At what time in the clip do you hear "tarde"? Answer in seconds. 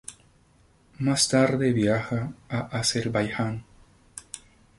1.29-1.73